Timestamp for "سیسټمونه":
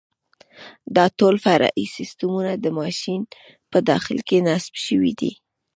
1.95-2.51